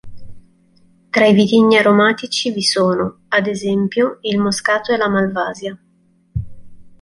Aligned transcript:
Tra 1.15 1.27
i 1.27 1.31
vitigni 1.35 1.77
aromatici 1.77 2.49
vi 2.49 2.63
sono, 2.63 3.19
ad 3.27 3.45
esempio, 3.45 4.17
il 4.21 4.39
moscato 4.39 4.91
e 4.91 4.97
la 4.97 5.07
malvasia. 5.07 5.77